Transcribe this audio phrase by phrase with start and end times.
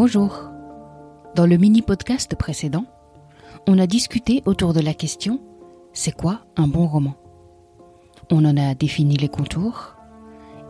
[0.00, 0.52] Bonjour.
[1.34, 2.84] Dans le mini-podcast précédent,
[3.66, 5.40] on a discuté autour de la question
[5.92, 7.16] c'est quoi un bon roman?
[8.30, 9.96] On en a défini les contours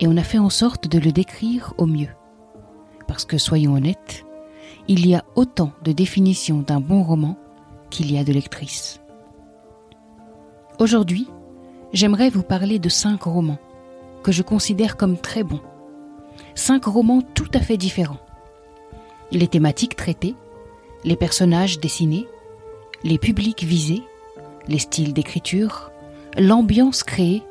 [0.00, 2.08] et on a fait en sorte de le décrire au mieux.
[3.06, 4.24] Parce que soyons honnêtes,
[4.88, 7.36] il y a autant de définitions d'un bon roman
[7.90, 8.98] qu'il y a de lectrices.
[10.78, 11.28] Aujourd'hui,
[11.92, 13.58] j'aimerais vous parler de cinq romans
[14.22, 15.60] que je considère comme très bons.
[16.54, 18.20] Cinq romans tout à fait différents.
[19.30, 20.34] Les thématiques traitées,
[21.04, 22.26] les personnages dessinés,
[23.04, 24.02] les publics visés,
[24.68, 25.90] les styles d'écriture,
[26.38, 27.42] l'ambiance créée,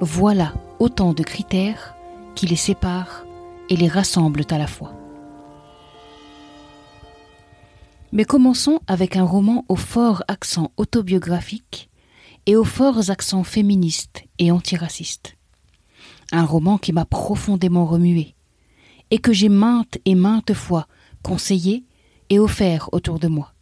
[0.00, 1.94] voilà autant de critères
[2.34, 3.26] qui les séparent
[3.68, 4.92] et les rassemblent à la fois.
[8.12, 11.90] Mais commençons avec un roman au fort accent autobiographique
[12.46, 15.36] et aux forts accents féministes et antiracistes.
[16.32, 18.34] Un roman qui m'a profondément remué
[19.10, 20.86] et que j'ai maintes et maintes fois
[21.24, 21.84] conseillé
[22.30, 23.52] et offert autour de moi.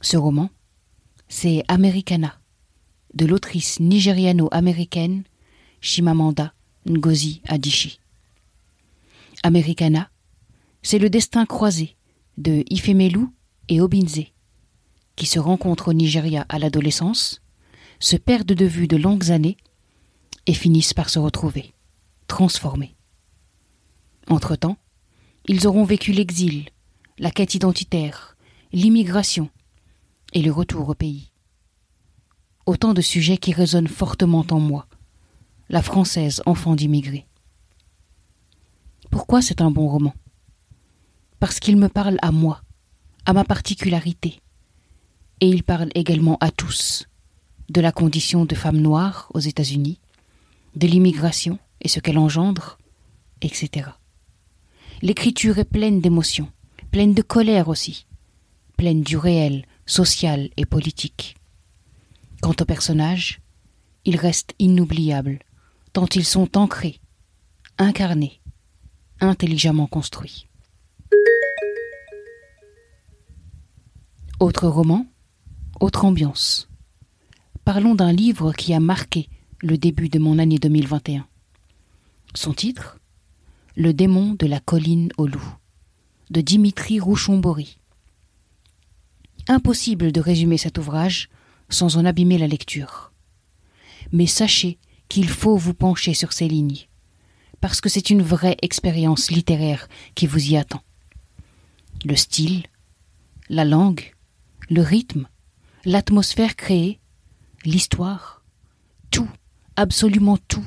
[0.00, 0.48] Ce roman,
[1.28, 2.38] c'est Americana,
[3.12, 5.24] de l'autrice nigériano-américaine
[5.80, 6.54] Shimamanda
[6.88, 8.00] Ngozi Adichie.
[9.42, 10.10] Americana,
[10.82, 11.96] c'est le destin croisé
[12.38, 13.26] de Ifemelu
[13.68, 14.24] et Obinze,
[15.16, 17.42] qui se rencontrent au Nigeria à l'adolescence,
[17.98, 19.56] se perdent de vue de longues années
[20.46, 21.74] et finissent par se retrouver,
[22.28, 22.94] transformés.
[24.28, 24.76] Entre-temps,
[25.46, 26.70] ils auront vécu l'exil,
[27.18, 28.36] la quête identitaire,
[28.72, 29.50] l'immigration
[30.32, 31.30] et le retour au pays.
[32.66, 34.86] Autant de sujets qui résonnent fortement en moi,
[35.68, 37.26] la française enfant d'immigrés.
[39.10, 40.14] Pourquoi c'est un bon roman?
[41.40, 42.62] Parce qu'il me parle à moi,
[43.26, 44.40] à ma particularité,
[45.40, 47.06] et il parle également à tous,
[47.68, 50.00] de la condition de femme noire aux États-Unis,
[50.74, 52.78] de l'immigration et ce qu'elle engendre,
[53.42, 53.90] etc.
[55.04, 56.50] L'écriture est pleine d'émotions,
[56.90, 58.06] pleine de colère aussi,
[58.78, 61.36] pleine du réel, social et politique.
[62.40, 63.42] Quant aux personnages,
[64.06, 65.40] ils restent inoubliables,
[65.92, 67.00] tant ils sont ancrés,
[67.76, 68.40] incarnés,
[69.20, 70.48] intelligemment construits.
[74.40, 75.06] Autre roman,
[75.80, 76.70] autre ambiance.
[77.66, 79.28] Parlons d'un livre qui a marqué
[79.60, 81.26] le début de mon année 2021.
[82.34, 82.98] Son titre
[83.76, 85.56] le démon de la colline au loup
[86.30, 87.78] de Dimitri Rouchon-Bory.
[89.48, 91.28] Impossible de résumer cet ouvrage
[91.68, 93.12] sans en abîmer la lecture.
[94.12, 96.86] Mais sachez qu'il faut vous pencher sur ces lignes,
[97.60, 100.82] parce que c'est une vraie expérience littéraire qui vous y attend.
[102.04, 102.66] Le style,
[103.48, 104.14] la langue,
[104.70, 105.26] le rythme,
[105.84, 107.00] l'atmosphère créée,
[107.64, 108.44] l'histoire,
[109.10, 109.30] tout,
[109.76, 110.66] absolument tout,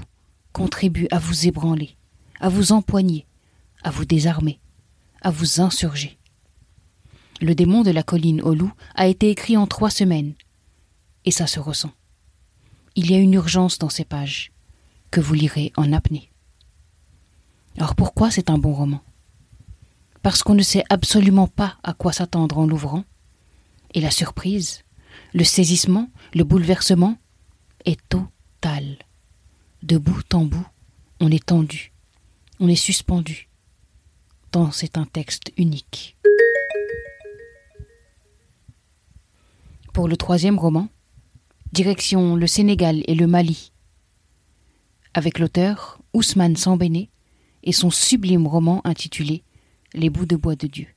[0.51, 1.96] contribue à vous ébranler
[2.39, 3.25] à vous empoigner,
[3.83, 4.59] à vous désarmer,
[5.21, 6.17] à vous insurger.
[7.41, 10.33] Le démon de la colline au loup a été écrit en trois semaines,
[11.25, 11.91] et ça se ressent.
[12.95, 14.51] Il y a une urgence dans ces pages,
[15.11, 16.31] que vous lirez en apnée.
[17.77, 19.01] Alors pourquoi c'est un bon roman?
[20.23, 23.03] Parce qu'on ne sait absolument pas à quoi s'attendre en l'ouvrant,
[23.93, 24.83] et la surprise,
[25.33, 27.17] le saisissement, le bouleversement
[27.85, 28.97] est total.
[29.83, 30.67] De bout en bout,
[31.19, 31.93] on est tendu,
[32.59, 33.49] on est suspendu,
[34.51, 36.17] tant c'est un texte unique.
[39.93, 40.89] Pour le troisième roman,
[41.71, 43.71] direction le Sénégal et le Mali,
[45.13, 47.09] avec l'auteur Ousmane Sambéné
[47.63, 49.43] et son sublime roman intitulé
[49.93, 50.87] Les bouts de bois de Dieu.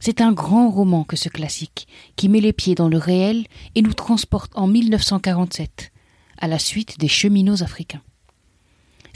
[0.00, 3.82] C'est un grand roman que ce classique, qui met les pieds dans le réel et
[3.82, 5.92] nous transporte en 1947,
[6.38, 8.02] à la suite des cheminots africains.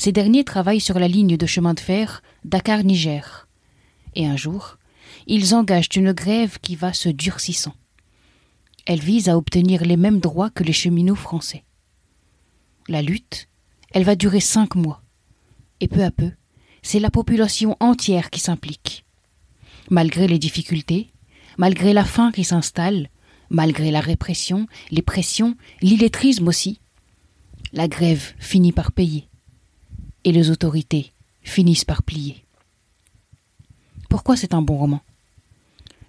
[0.02, 3.46] Ces derniers travaillent sur la ligne de chemin de fer Dakar-Niger.
[4.16, 4.78] Et un jour,
[5.28, 7.76] ils engagent une grève qui va se durcissant.
[8.84, 11.62] Elle vise à obtenir les mêmes droits que les cheminots français.
[12.88, 13.48] La lutte,
[13.92, 15.04] elle va durer cinq mois.
[15.78, 16.32] Et peu à peu,
[16.82, 19.04] c'est la population entière qui s'implique.
[19.88, 21.12] Malgré les difficultés,
[21.58, 23.08] malgré la faim qui s'installe,
[23.50, 26.80] malgré la répression, les pressions, l'illettrisme aussi,
[27.72, 29.28] la grève finit par payer
[30.24, 32.44] et les autorités finissent par plier.
[34.08, 35.00] Pourquoi c'est un bon roman?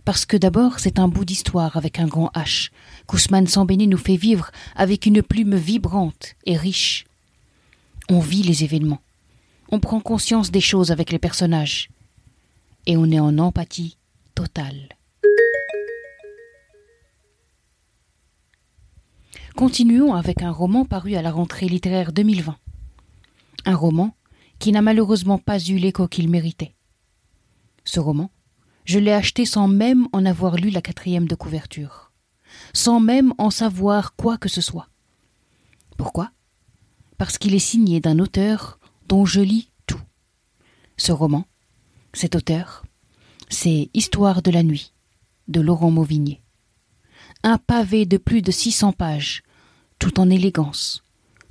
[0.06, 2.72] Parce que d'abord c'est un bout d'histoire avec un grand H
[3.08, 7.06] qu'Ousmane Sambéné nous fait vivre avec une plume vibrante et riche.
[8.10, 9.02] On vit les événements,
[9.70, 11.90] on prend conscience des choses avec les personnages,
[12.86, 13.98] et on est en empathie
[14.36, 14.90] totale.
[19.56, 22.58] Continuons avec un roman paru à la rentrée littéraire 2020
[23.66, 24.16] un roman
[24.60, 26.76] qui n'a malheureusement pas eu l'écho qu'il méritait.
[27.84, 28.32] Ce roman,
[28.86, 32.12] je l'ai acheté sans même en avoir lu la quatrième de couverture,
[32.74, 34.90] sans même en savoir quoi que ce soit.
[35.98, 36.32] Pourquoi?
[37.18, 40.02] Parce qu'il est signé d'un auteur dont je lis tout.
[40.98, 41.46] Ce roman,
[42.14, 42.84] cet auteur,
[43.50, 44.94] c'est Histoire de la nuit
[45.48, 46.42] de Laurent Mauvigné.
[47.44, 49.44] Un pavé de plus de 600 pages,
[50.00, 51.04] tout en élégance,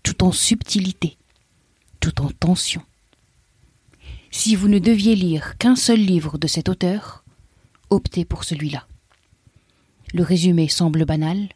[0.02, 1.18] tout en subtilité,
[2.02, 2.82] tout en tension.
[4.32, 7.24] Si vous ne deviez lire qu'un seul livre de cet auteur,
[7.90, 8.88] optez pour celui-là.
[10.12, 11.48] Le résumé semble banal,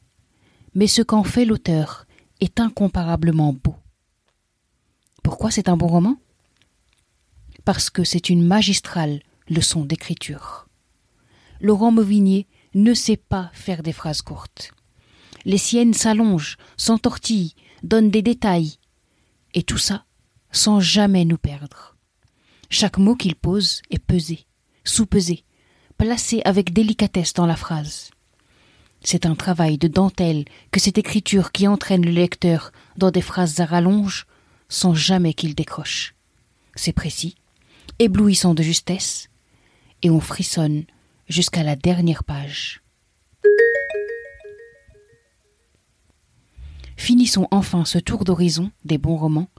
[0.75, 2.06] mais ce qu'en fait l'auteur
[2.40, 3.75] est incomparablement beau.
[5.25, 6.16] Pourquoi c'est un bon roman?
[7.64, 10.69] Parce que c'est une magistrale leçon d'écriture.
[11.60, 14.72] Laurent Mauvigné ne sait pas faire des phrases courtes.
[15.44, 18.76] Les siennes s'allongent, s'entortillent, donnent des détails,
[19.54, 20.06] et tout ça
[20.56, 21.97] sans jamais nous perdre.
[22.70, 24.47] Chaque mot qu'il pose est pesé,
[24.85, 25.44] sous-pesé,
[25.99, 28.11] placé avec délicatesse dans la phrase.
[29.03, 33.61] C'est un travail de dentelle que cette écriture qui entraîne le lecteur dans des phrases
[33.61, 34.26] à rallonge
[34.69, 36.14] sans jamais qu'il décroche.
[36.75, 37.37] C'est précis,
[37.99, 39.29] éblouissant de justesse,
[40.03, 40.85] et on frissonne
[41.29, 42.82] jusqu'à la dernière page.
[46.97, 49.50] Finissons enfin ce tour d'horizon des bons romans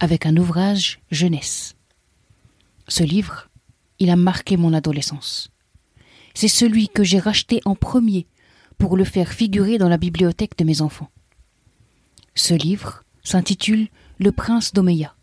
[0.00, 1.74] avec un ouvrage jeunesse.
[2.88, 3.48] Ce livre,
[3.98, 5.50] il a marqué mon adolescence.
[6.34, 8.26] C'est celui que j'ai racheté en premier
[8.78, 11.10] pour le faire figurer dans la bibliothèque de mes enfants.
[12.34, 15.14] Ce livre s'intitule Le prince d'Omeya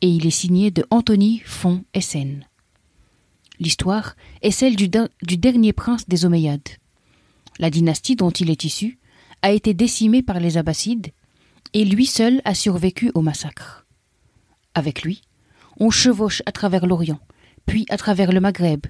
[0.00, 2.44] et il est signé de Anthony Font Essen.
[3.58, 6.68] L'histoire est celle du, dernier prince des Omeyyades.
[7.58, 8.98] La dynastie dont il est issu
[9.42, 11.08] a été décimée par les Abbassides
[11.72, 13.83] et lui seul a survécu au massacre.
[14.74, 15.22] Avec lui,
[15.78, 17.20] on chevauche à travers l'Orient,
[17.66, 18.86] puis à travers le Maghreb,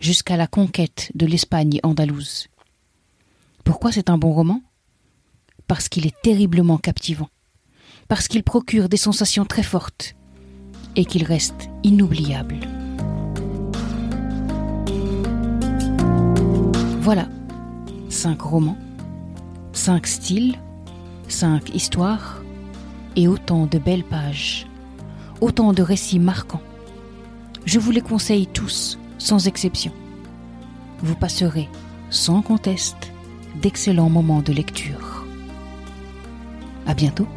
[0.00, 2.48] jusqu'à la conquête de l'Espagne andalouse.
[3.64, 4.62] Pourquoi c'est un bon roman?
[5.66, 7.28] Parce qu'il est terriblement captivant,
[8.08, 10.14] parce qu'il procure des sensations très fortes
[10.96, 12.56] et qu'il reste inoubliable.
[17.00, 17.28] Voilà,
[18.08, 18.78] cinq romans,
[19.72, 20.56] cinq styles,
[21.28, 22.42] cinq histoires
[23.16, 24.67] et autant de belles pages,
[25.40, 26.62] autant de récits marquants.
[27.64, 29.92] Je vous les conseille tous, sans exception.
[31.00, 31.68] Vous passerez,
[32.10, 33.12] sans conteste,
[33.60, 35.24] d'excellents moments de lecture.
[36.86, 37.28] À bientôt.